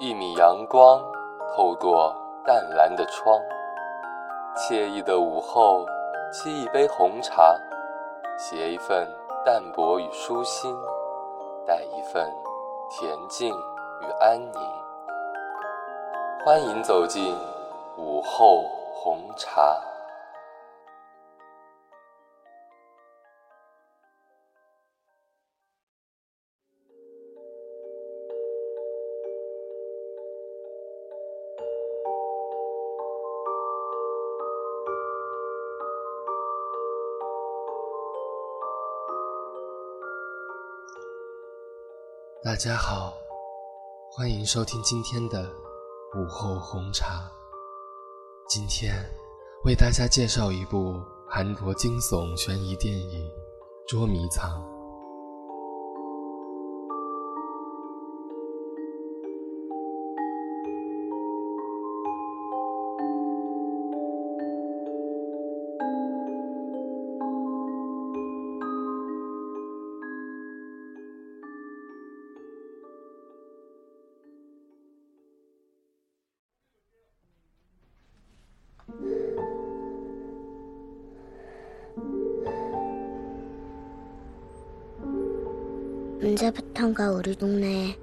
[0.00, 1.02] 一米阳光
[1.56, 2.14] 透过
[2.44, 3.36] 淡蓝的窗，
[4.56, 5.84] 惬意的午后，
[6.32, 7.52] 沏一杯红茶，
[8.38, 9.12] 携一份
[9.44, 10.72] 淡泊与舒心，
[11.66, 12.32] 带一份
[12.88, 14.60] 恬静与安宁。
[16.44, 17.36] 欢迎走进
[17.96, 18.62] 午后
[18.94, 19.80] 红茶。
[42.44, 43.14] 大家好，
[44.12, 45.42] 欢迎收听今天的
[46.14, 47.28] 午后红茶。
[48.48, 48.94] 今天
[49.64, 53.26] 为大家介绍一部韩国惊悚悬疑电影
[53.88, 54.62] 《捉迷藏》。
[86.20, 87.96] 언제부턴가 우리 동네에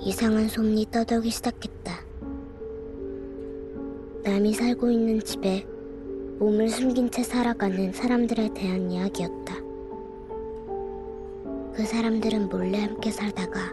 [0.00, 1.92] 이상한 소문이 떠돌기 시작했다
[4.24, 5.64] 남이 살고 있는 집에
[6.40, 9.54] 몸을 숨긴 채 살아가는 사람들에 대한 이야기였다
[11.72, 13.72] 그 사람들은 몰래 함께 살다가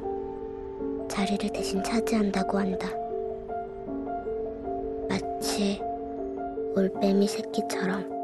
[1.08, 2.90] 자리를 대신 차지한다고 한다
[5.10, 5.82] 마치
[6.76, 8.21] 올빼미 새끼처럼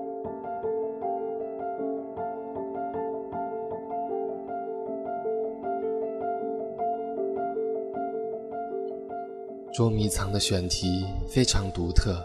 [9.78, 12.20] 捉迷藏的选题非常独特，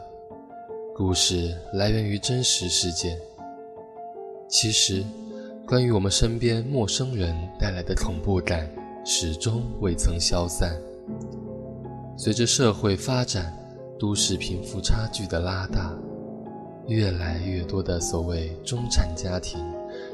[0.97, 3.21] 故事来源于真实事件。
[4.49, 5.05] 其实，
[5.67, 8.67] 关于我们身边陌生人带来的恐怖感，
[9.05, 10.81] 始终未曾消散。
[12.17, 13.55] 随着社会发展，
[13.99, 15.95] 都市贫富差距的拉大，
[16.87, 19.63] 越来越多的所谓中产家庭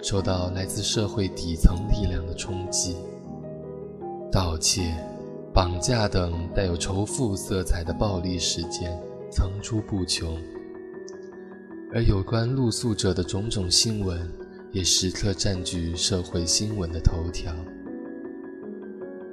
[0.03, 2.97] 受到来自社会底层力量的冲击，
[4.29, 4.93] 盗窃。
[5.59, 8.97] 绑架等带有仇富色彩的暴力事件
[9.29, 10.41] 层出不穷，
[11.93, 14.33] 而有关露宿者的种种新闻
[14.71, 17.53] 也时刻占据社会新闻的头条。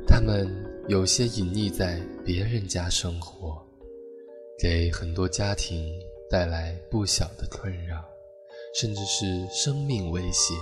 [0.07, 0.49] 他们
[0.87, 3.63] 有些隐匿在别人家生活，
[4.57, 5.93] 给很多家庭
[6.27, 8.03] 带来不小的困扰，
[8.73, 10.55] 甚至是生命威胁。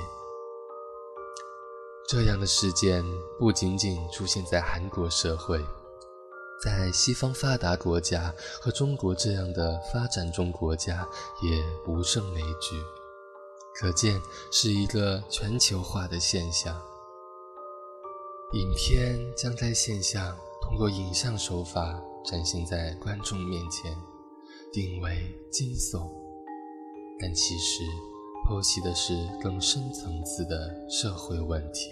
[2.07, 3.03] 这样的事件
[3.39, 5.63] 不仅仅出现在韩国社会，
[6.61, 11.07] 在西方发达国家和中国这样的发展中国家
[11.41, 12.75] 也不胜枚举，
[13.75, 14.21] 可见
[14.51, 16.79] 是一个全球化的现象。
[18.51, 23.97] 影片将该现象通过影像手法展现在观众面前，
[24.71, 26.07] 定为惊悚，
[27.19, 27.83] 但其实。
[28.45, 31.91] 剖析的是更深层次的社会问题。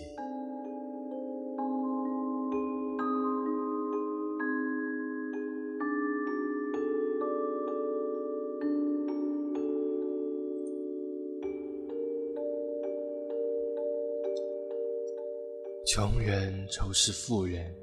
[15.86, 17.74] 穷人仇视富人，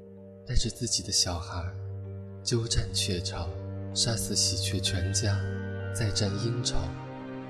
[0.45, 1.63] 带着自己的小孩，
[2.43, 3.47] 鸠占鹊巢，
[3.93, 5.39] 杀死喜鹊全家，
[5.93, 6.77] 再占鹰巢。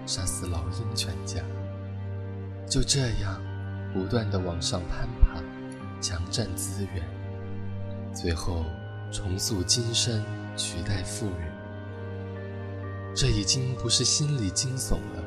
[0.09, 1.40] 杀死老鹰全家，
[2.68, 3.40] 就这样
[3.94, 5.40] 不断的往上攀爬，
[6.02, 7.08] 强占资源，
[8.12, 8.66] 最后
[9.14, 10.25] 重塑金身，
[10.58, 11.56] 取代富人。
[13.16, 15.24] 这已经不是心理惊悚了，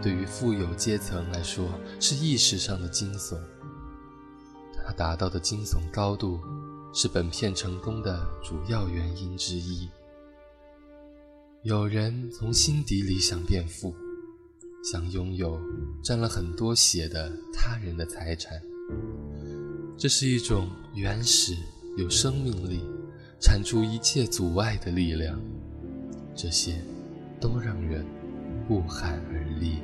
[0.00, 1.68] 对于富有阶层来说
[2.00, 3.36] 是意识上的惊悚。
[4.82, 6.40] 他达到的惊悚高度，
[6.94, 9.90] 是本片成功的主要原因之一。
[11.64, 13.96] 有人从心底里想变富，
[14.84, 15.58] 想拥有
[16.02, 18.60] 沾了很多血的他人的财产。
[19.96, 21.56] 这是一种原始、
[21.96, 22.82] 有生命力、
[23.40, 25.40] 铲除一切阻碍的力量。
[26.36, 26.82] 这些，
[27.40, 28.04] 都让人
[28.68, 29.78] 不寒而栗。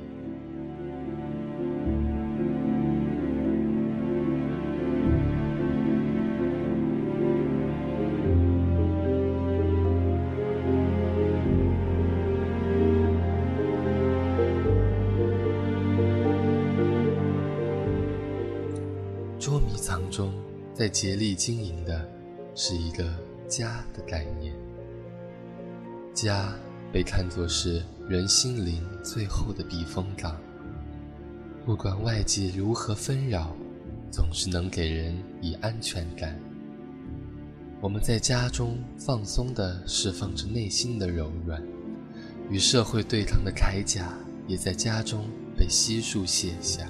[19.40, 20.34] 捉迷藏中，
[20.74, 22.06] 在竭力经营的
[22.54, 23.10] 是一个
[23.48, 24.54] 家的概念。
[26.12, 26.52] 家
[26.92, 30.36] 被看作是人心灵最后的避风港，
[31.64, 33.56] 不管外界如何纷扰，
[34.12, 36.38] 总是能给人以安全感。
[37.80, 41.62] 我们在家中放松地释放着内心的柔软，
[42.50, 44.12] 与社会对抗的铠甲
[44.46, 45.24] 也在家中
[45.56, 46.86] 被悉数卸下。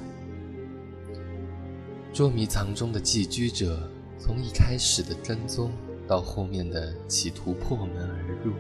[2.13, 5.71] 捉迷藏中的寄居者，从一开始的跟踪，
[6.09, 8.53] 到后面的企图破门而入，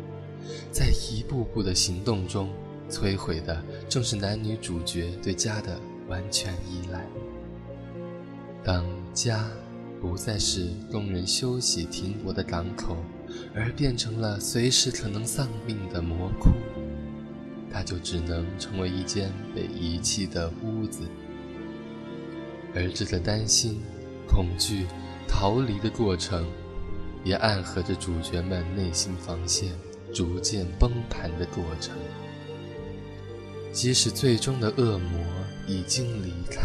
[0.70, 2.48] 在一步步的行动中，
[2.88, 5.76] 摧毁的正是男女主角对家的
[6.08, 7.04] 完全依赖。
[8.62, 9.44] 当家
[10.00, 12.96] 不再是供人休息停泊的港口，
[13.52, 16.50] 而变成了随时可能丧命的魔窟，
[17.68, 21.02] 它就只能成为一间被遗弃的屋子。
[22.74, 23.80] 儿子的担心、
[24.28, 24.86] 恐惧、
[25.26, 26.46] 逃离的过程，
[27.24, 29.72] 也暗合着主角们内心防线
[30.14, 31.96] 逐渐崩盘的过程。
[33.72, 35.20] 即使最终的恶魔
[35.66, 36.60] 已经离开，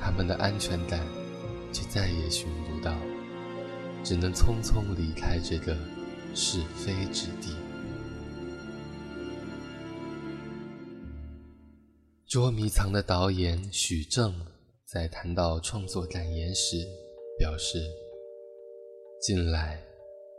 [0.00, 1.00] 他们的安全感
[1.72, 2.96] 却再也寻不到，
[4.04, 5.76] 只能匆匆离开这个
[6.34, 7.54] 是非之地。
[12.26, 14.34] 捉迷藏的导演许正。
[14.90, 16.78] 在谈到创作感言时，
[17.36, 17.78] 表示：
[19.20, 19.84] 近来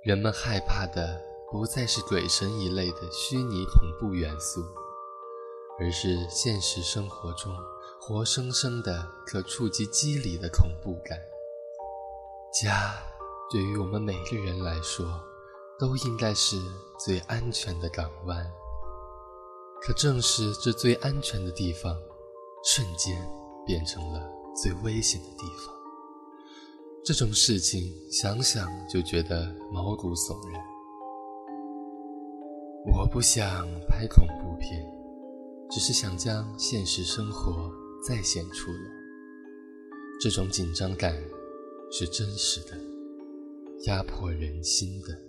[0.01, 4.63] 人们害怕的不再是鬼神一类的虚拟恐怖元素，
[5.79, 7.55] 而是现实生活中
[8.01, 11.15] 活生生的可触及肌理的恐怖感。
[12.51, 12.95] 家
[13.51, 15.05] 对于我们每个人来说，
[15.77, 16.59] 都应该是
[16.97, 18.51] 最安全的港湾。
[19.79, 22.01] 可正是这最安全的地方，
[22.63, 23.15] 瞬间
[23.63, 24.38] 变成了。
[24.61, 25.73] 最危险的地方，
[27.05, 30.61] 这种事情想想就觉得毛骨悚然。
[32.93, 34.85] 我不想拍恐怖片，
[35.69, 37.71] 只是想将现实生活
[38.05, 38.79] 再现出来。
[40.19, 41.15] 这种紧张感
[41.89, 42.77] 是真实的，
[43.85, 45.28] 压迫人心的。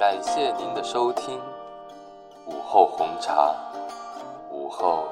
[0.00, 1.38] 感谢您的收听，
[2.46, 3.54] 午后红茶，
[4.50, 5.04] 午后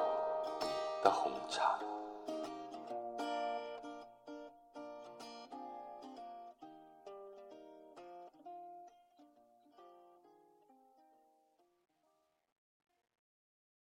[0.62, 0.66] 你
[1.04, 1.78] 的红茶。